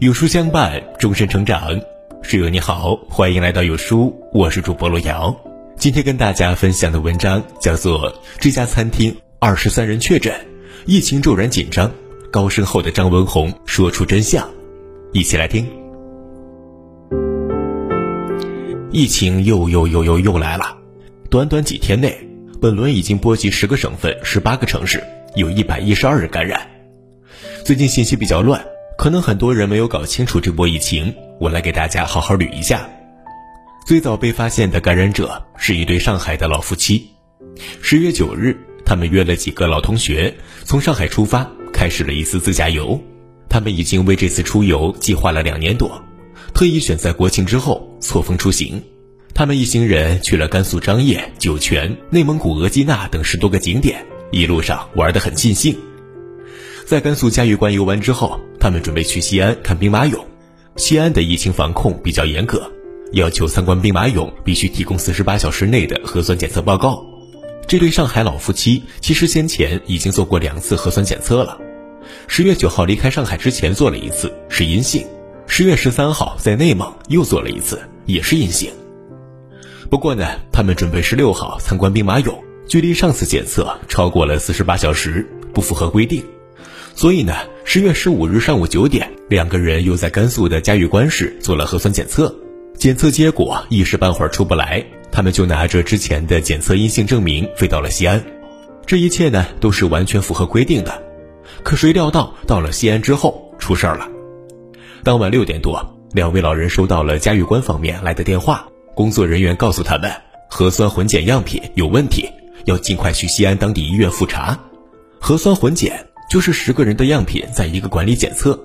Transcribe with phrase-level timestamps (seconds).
[0.00, 1.78] 有书相伴，终身成长。
[2.22, 5.38] 室友你好，欢迎来到有书，我是主播罗瑶。
[5.76, 10.34] 今天跟大家分享的文章叫做《这家餐厅二十三人确诊，
[10.86, 11.92] 疫情骤然紧张，
[12.32, 14.42] 高升后的张文红说出真相》，
[15.12, 15.66] 一起来听。
[18.90, 20.78] 疫情又又又又又来了，
[21.28, 22.16] 短短几天内，
[22.58, 25.04] 本轮已经波及十个省份、十八个城市，
[25.36, 26.58] 有一百一十二人感染。
[27.66, 28.64] 最近信息比较乱。
[29.00, 32.86] 可能很多人没有搞清楚这波疫情，我来给大家好好捋一下。
[33.86, 37.08] 最早被发现的感染者是一对上海的老夫妻。
[37.80, 43.00] 十月九日，他们约了几个老同学从上海出发，开始了一次自驾游。
[43.48, 45.90] 他们已经为这次出游计划了两年多，
[46.52, 48.82] 特意选在国庆之后错峰出行。
[49.32, 55.74] 他们一行人去了甘肃张掖、酒泉、内蒙古额济纳等十多个景点，一路上玩得很尽兴。
[56.84, 60.20] 在甘肃嘉峪关游玩之后，他们准备去西安看兵马俑。
[60.76, 62.70] 西安的疫情防控比较严格，
[63.12, 67.04] 要求参观兵马俑必须提供四十八小时内的核酸检测报告。
[67.66, 71.58] 这对上海老夫妻其实先前已经做过两次核酸检测了。
[72.26, 75.02] 十月九号离开上海之前做了一次，是阴性；
[75.46, 78.70] 十月十三号在内蒙又做了一次，也是阴性。
[79.88, 82.34] 不过呢，他们准备十六号参观兵马俑，
[82.68, 86.24] 距离上次检测超过了四十八小时，不符合规定。
[86.94, 87.34] 所以呢，
[87.72, 92.34] 十月十五日上午九点，两个人又在甘肃的嘉峪关市做了核酸检测，
[92.76, 98.20] 检测结果一时半会儿出不来，他们就拿着之前的检测阴性证明飞到了西安。
[98.84, 101.00] 这一切呢，都是完全符合规定的。
[101.62, 104.08] 可谁料到，到了西安之后出事儿了。
[105.04, 110.10] 当晚六点多，两位老人收到了嘉峪关方面来的电话，工作人员告诉他们，
[110.48, 112.28] 核酸混检样品有问题，
[112.64, 114.58] 要尽快去西安当地医院复查。
[115.20, 116.04] 核酸混检。
[116.30, 118.56] 就是十个人的样品在一个管里检测，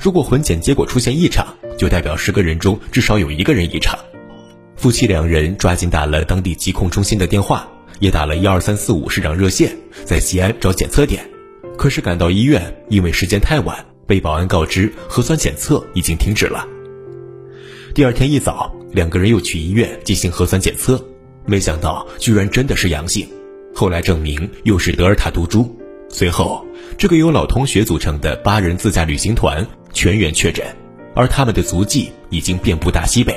[0.00, 1.44] 如果混检结果出现异常，
[1.76, 3.98] 就代表十个人中至少有一个人异常。
[4.76, 11.28] 夫妻两人抓紧打了当地疾控中心的电话，也打了一二三四五市长热线，在西安找检测点。
[11.76, 16.64] 可是赶到医院，因为时间太晚，被保安告知核酸检测已经停止了。
[17.94, 21.04] 第二天一早，两个人又去医院进行核酸检测，
[21.46, 23.28] 没想到居然真的是阳性。
[23.74, 25.76] 后来证明又是德尔塔毒株。
[26.08, 26.64] 随后。
[26.96, 30.66] 这个由老同学组成的八人自驾旅行团全员确诊，
[31.14, 33.36] 而他们的足迹已经遍布大西北、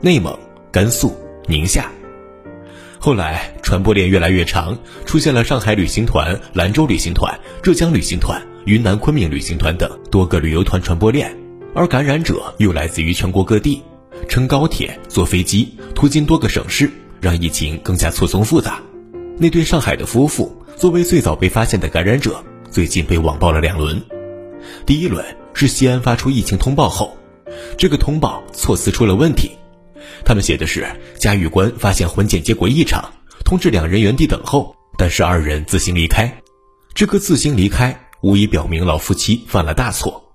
[0.00, 0.34] 内蒙、
[0.72, 1.14] 甘肃、
[1.46, 1.90] 宁夏。
[2.98, 11.36] 后来传播链越来越长，出现了上海旅行团、兰州旅行团、浙江旅行团、云南昆明旅行团等多个旅游团传播链，
[11.74, 13.82] 而感染者又来自于全国各地，
[14.26, 16.90] 乘高铁、坐飞机，途经多个省市，
[17.20, 18.80] 让疫情更加错综复杂。
[19.36, 22.42] 那对上海的夫妇作为最早被发现的感染者。
[22.70, 24.02] 最近被网爆了两轮，
[24.86, 27.18] 第一轮是西安发出疫情通报后，
[27.76, 29.50] 这个通报措辞出了问题，
[30.24, 30.86] 他们写的是
[31.18, 33.12] 嘉峪关发现婚检结果异常，
[33.44, 36.34] 通知两人原地等候，但是二人自行离开，
[36.94, 40.32] 这个自行离开无疑表明老夫妻犯了大错，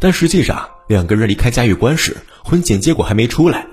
[0.00, 3.64] 但实际上两个人离开嘉峪关时，婚检结果还没出来，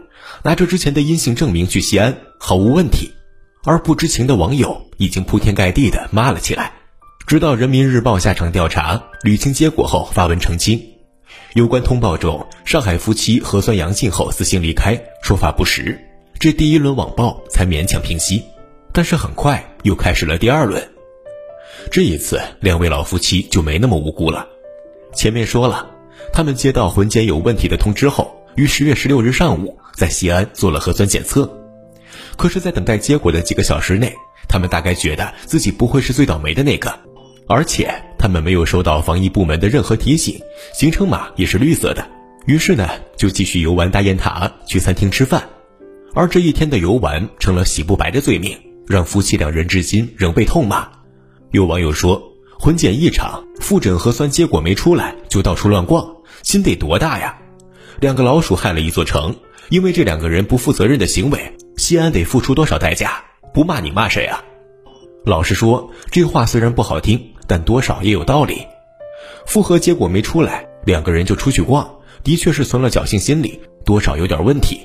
[0.44, 3.10] 拿着之前的阴性证明去西安毫无问题，
[3.66, 6.74] 而不知情的网友已经铺天盖地的骂了起来。
[7.26, 10.82] 直到人民日报下场调查捋清结果后发文澄清，
[11.54, 15.98] 有关通报中上海夫妻核酸阳性后自行离开说法不实，
[16.38, 18.44] 这第一轮网暴才勉强平息。
[18.92, 20.86] 但是很快又开始了第二轮，
[21.90, 24.46] 这一次两位老夫妻就没那么无辜了。
[25.16, 25.90] 前面说了，
[26.34, 31.50] 他们接到混检有问题的通知后，于十月十六日上午在西安做了核酸检测，
[32.38, 34.14] 可是，在等待结果的几个小时内，
[34.48, 36.94] 他们大概觉得自己不会是最倒霉的那个。
[37.48, 40.40] 而且他们没有收到防疫部门的任何提醒，
[40.74, 42.06] 行程码也是绿色的。
[42.46, 45.44] 于是呢，就继续游玩大雁塔，去餐厅吃饭。
[46.14, 48.58] 而这一天的游玩成了洗不白的罪名，
[48.88, 50.88] 让夫妻两人至今仍被痛骂。
[51.52, 52.22] 有网友说
[52.60, 57.38] ：“婚检异常，复诊核酸结果没出来就到处乱逛，心得多大呀？”
[58.00, 59.36] 两个老鼠害了一座城，
[59.70, 61.40] 因为这两个人不负责任的行为，
[61.78, 63.24] 西安得付出多少代价？
[63.54, 64.44] 不骂你骂谁啊？
[65.26, 67.30] 老实说，这话虽然不好听。
[67.46, 68.66] 但多少也有道理，
[69.46, 71.88] 复核结果没出来，两个人就出去逛，
[72.24, 74.80] 的确是存了侥幸心理，多少有点问题。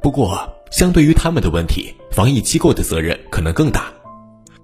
[0.00, 3.92] 不过，相对于他们的问题，防疫机构的责任可能更大。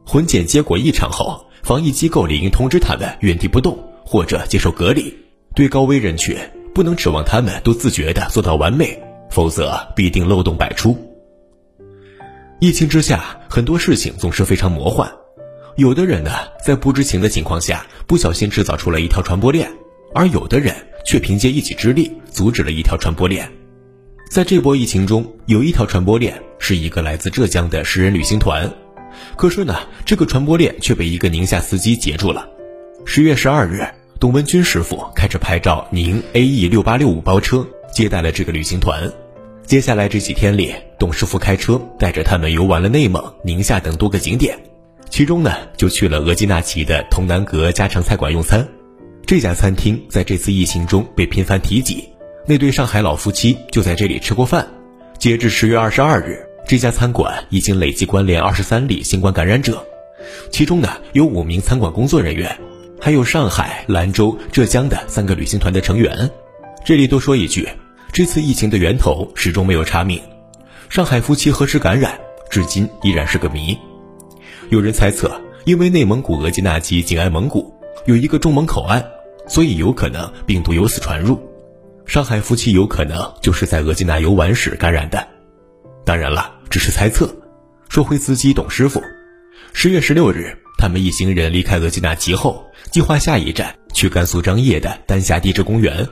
[0.06, 3.76] 混检结果异常后，防疫机构理应通知他们原地不动
[4.06, 5.12] 或者接受隔离。
[5.56, 6.38] 对高危人群，
[6.72, 8.96] 不能指望他们都自觉地做到完美，
[9.30, 10.96] 否则必定漏洞百出。
[12.62, 15.10] 疫情之下，很多事情总是非常魔幻。
[15.74, 16.30] 有的人呢，
[16.64, 19.66] 在不知情的情况下，不小心制造出了一条传播链；
[20.14, 20.72] 而有的人
[21.04, 23.50] 却凭借一己之力阻止了一条传播链。
[24.30, 28.72] 在这波疫情中，有一条传播链是一个来自浙江的十人旅行团，
[29.34, 32.48] 可是呢，这个传播链却被一个宁夏司机截住了。
[33.04, 33.84] 十月十二日，
[34.20, 39.12] 董文军师傅开着牌照宁 AE 六八六五包车接待了这个旅行团。
[39.72, 44.54] 接下来这几天里，董师傅开车带着他们游玩了内蒙、宁夏等多个景点，
[45.08, 48.68] 其中呢，就去了额济纳旗的童南阁家常菜馆用餐。
[49.24, 52.06] 这家餐厅在这次疫情中被频繁提及。
[52.46, 54.68] 那对上海老夫妻就在这里吃过饭。
[55.18, 59.82] 截至十月二十二日，这家餐馆已经累计关联二十三例新冠感染者，
[60.50, 62.54] 其中呢有五名餐馆工作人员，
[63.00, 66.30] 还有上海、兰州、浙江的三个旅行团的成员。
[66.84, 67.66] 这里多说一句，
[68.12, 70.20] 这次疫情的源头始终没有查明，
[70.90, 72.12] 上海夫妻何时感染，
[72.50, 73.74] 至今依然是个谜。
[74.68, 77.72] 有人猜测，因为内蒙古额济纳旗紧挨蒙古，
[78.04, 79.02] 有一个中蒙口岸，
[79.48, 81.40] 所以有可能病毒由此传入。
[82.04, 85.26] 上海夫妻有可能就是在额济纳游玩时感染的，
[86.04, 87.34] 当然了，只是猜测。
[87.88, 89.02] 说回司机董师傅，
[89.72, 96.06] 十月十六日，他们一行人离开额济纳旗后，计划下一站去甘肃张掖的丹霞地质公园。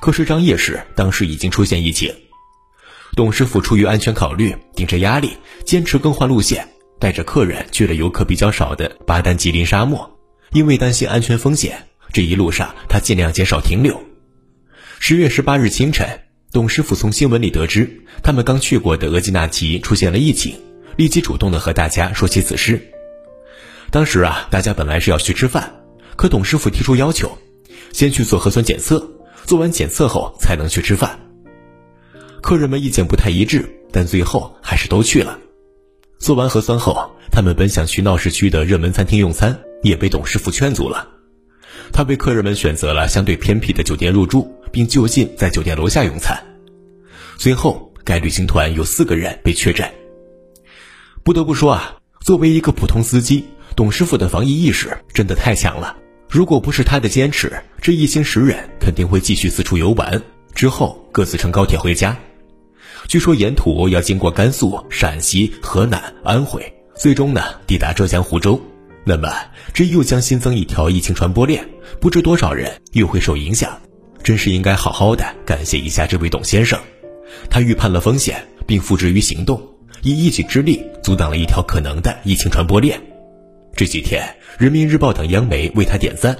[0.00, 2.12] 可是张掖市当时已经出现疫情，
[3.16, 10.10] 董师傅出于安全考虑，顶着压力坚持更换路线，带着客人去了游客比较少的巴丹吉林沙漠。
[10.52, 14.00] 因为担心安全风险，这一路上他尽量减少停留。
[15.00, 16.20] 十月十八日清晨，
[16.52, 20.56] 董师傅从新闻里得知，他们刚去过的额济纳旗出现了疫情，
[20.96, 22.80] 立即主动的和大家说起此事。
[23.90, 25.74] 当时啊，大家本来是要去吃饭，
[26.16, 27.36] 可董师傅提出要求，
[27.92, 29.04] 先去做核酸检测，
[29.44, 31.18] 做完检测后才能去吃饭。
[32.42, 35.38] 客人们意见不太一致，但最后还是都去了。
[36.18, 41.08] 做完核酸后，他们本想去闹市区的热门餐厅用餐，也被董师傅劝阻了。
[41.92, 44.50] 他被客人们选择了相对偏僻的酒店入住。
[44.74, 46.36] 并就近在酒店楼下用餐。
[47.38, 49.88] 随后，该旅行团有四个人被确诊。
[51.22, 53.44] 不得不说啊，作为一个普通司机，
[53.76, 55.96] 董师傅的防疫意识真的太强了。
[56.34, 60.20] 如果不是他的坚持，这一行十人肯定会继续四处游玩，
[60.52, 62.18] 之后各自乘高铁回家。
[63.06, 66.60] 据说沿途要经过甘肃、陕西、河南、安徽，
[66.96, 68.60] 最终呢抵达浙江湖州。
[69.04, 69.32] 那么，
[69.72, 71.64] 这又将新增一条疫情传播链，
[72.00, 73.80] 不知多少人又会受影响。
[74.24, 76.76] 真是应该好好的感谢一下这位董先生，
[77.48, 79.62] 他预判了风险，并付之于行动，
[80.02, 83.00] 以一己之力阻挡了一条可能的疫情传播链。
[83.76, 86.36] 这几天，人民日报等央媒为他点赞，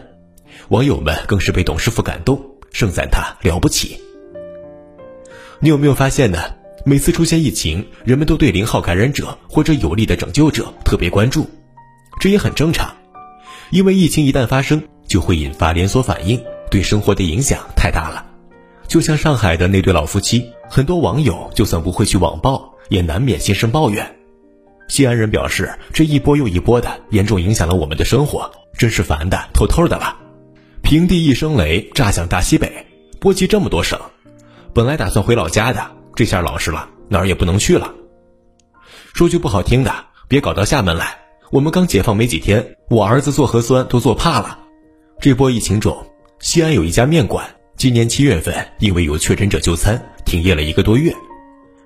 [0.68, 2.40] 网友们更是被董师傅感动，
[2.72, 4.00] 盛赞他了不起。
[5.58, 6.38] 你有没有发现呢？
[6.84, 11.48] 每次出现疫情，人们都对零号感染者或者有力的拯救者特别关注，
[12.20, 12.94] 这也很正常，
[13.70, 16.40] 因为疫情一旦发生，就会引发连锁反应。
[16.70, 18.26] 对生活的影响太大了，
[18.86, 24.16] 就像上海的那对老夫妻，很多网友就算不会去网暴，也难免心生抱怨。
[24.88, 30.16] 西安人表示，这一波又一波的，严重影响了我们的生活，真是烦的透透的了。
[30.82, 32.86] 平地一声雷，炸响大西北，
[33.18, 33.98] 波及这么多省。
[34.74, 37.92] 本来打算回老家的，这下老实了，哪儿也不能去了。
[39.14, 39.92] 说句不好听的，
[40.28, 41.16] 别搞到厦门来。
[41.50, 44.58] 我们刚解放没几天，我儿子做核酸都做怕了。
[45.20, 45.96] 这波疫情中。
[46.40, 51.14] 西安有一家面馆，今年七月份因为有确诊者就餐，停业了一个多月。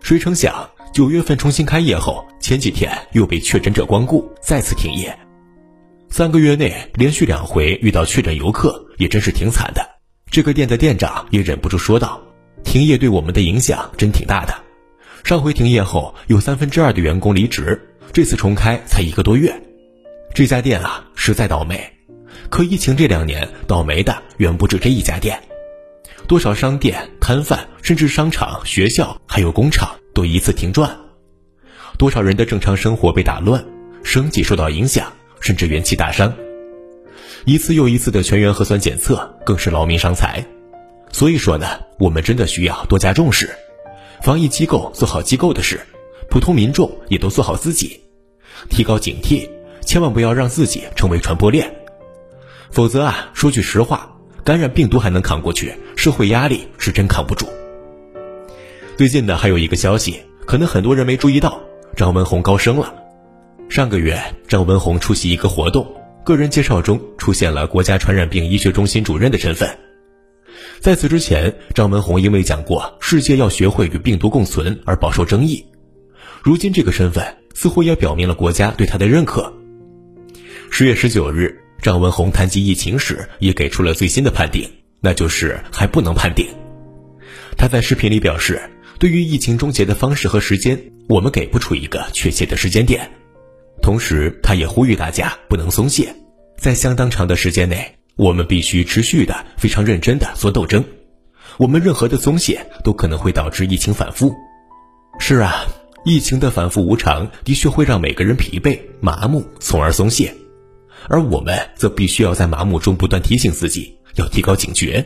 [0.09, 5.15] 谁成想九月份重新开业后，前几天又被确诊者光顾，再次停业。
[6.09, 9.87] 三个月内连续两回遇到确诊游客，也真是挺惨的。
[10.31, 12.19] 这个店的店长也忍不住说道
[12.65, 14.55] ：“停业对我们的影响真挺大的。
[15.25, 17.79] 上回停业后，有三分之二的员工离职，
[18.11, 19.55] 这次重开才一个多月，
[20.33, 21.79] 这家店啊，实在倒霉。”
[22.49, 25.39] 可疫情这两年倒霉的远不止这一家店，
[26.27, 30.99] 多少商店、摊贩，甚至商场、学校，还有工厂都一次停转，
[31.97, 33.65] 多少人的正常生活被打乱，
[34.03, 36.35] 生计受到影响，甚至元气大伤。
[37.45, 40.45] 一次又一次的全员核酸检测更是劳民伤财。
[41.13, 41.69] 所以说呢，
[42.01, 43.49] 我们真的需要多加重视，
[44.25, 45.79] 防疫机构做好机构的事，
[46.29, 48.01] 普通民众也都做好自己，
[48.69, 49.49] 提高警惕，
[49.87, 51.73] 千万不要让自己成为传播链。
[52.73, 57.47] 否则啊，说句实话，感染病毒还能扛过去，社会压力是真扛不住。
[58.99, 61.63] 最近呢，还有一个消息，可能很多人没注意到，
[61.95, 62.93] 张文宏高升了。
[63.69, 65.87] 上个月，张文宏出席一个活动，
[66.25, 69.71] 个人介绍中出现了国家传染病医学中心主任的身份。
[70.81, 75.65] 在此之前，张文宏因为讲过“世界要学会与病毒共存”而饱受争议。
[76.43, 77.25] 如今这个身份
[77.55, 79.53] 似乎也表明了国家对他的认可。
[80.73, 81.57] 十月十九日。
[81.81, 84.69] 张文宏谈及疫情时，也给出了最新的判定：
[85.01, 86.49] 那就是还不能判定。
[87.57, 88.61] 他在视频里表示，
[88.99, 93.09] 对于疫情终结的方式和时间，我们给不出一个确切的时间点。
[93.81, 96.13] 同时，他也呼吁大家不能松懈，
[96.57, 100.85] 在相当长的时间内，我们必须持续的、非常认真的做斗争。
[101.59, 104.35] 我们任何的松懈都可能会导致疫情反复。
[105.21, 105.65] 是啊，
[106.05, 110.35] 疫情的反复无常的确会让每个人疲惫、麻木，从而松懈。
[111.09, 115.05] 而我们则必须要在麻木中不断提醒自己，要提高警觉。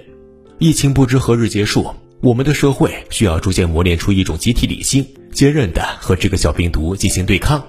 [0.58, 7.60] 疫情不知何日结束，我们的社会需要逐渐磨练出一种集体理性，坚韧的和这个小病毒进行对抗。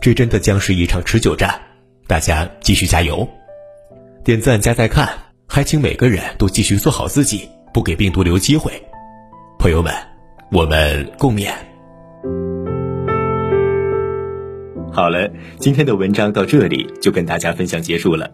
[0.00, 1.60] 这真的将是一场持久战，
[2.08, 3.28] 大家继续加油！
[4.24, 5.08] 点赞加再看，
[5.46, 8.72] 还请每个人都继续做好自己，不给病毒留机会。
[9.60, 9.94] 朋友们，
[10.50, 11.52] 我们共勉。
[14.90, 18.28] 好了，今天的文章到这里就跟大家分享结束了。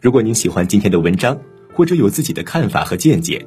[0.00, 1.38] 如果您喜欢今天的文章，
[1.72, 3.46] 或者有自己的看法和见解，